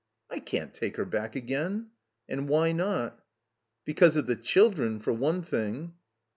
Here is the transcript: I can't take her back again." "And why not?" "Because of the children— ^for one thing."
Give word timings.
I 0.31 0.39
can't 0.39 0.73
take 0.73 0.95
her 0.97 1.05
back 1.05 1.35
again." 1.35 1.91
"And 2.27 2.49
why 2.49 2.71
not?" 2.71 3.23
"Because 3.85 4.15
of 4.15 4.25
the 4.25 4.35
children— 4.35 4.99
^for 4.99 5.15
one 5.15 5.43
thing." 5.43 5.93